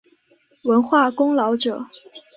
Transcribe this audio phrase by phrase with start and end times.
[0.63, 1.87] 文化功劳者。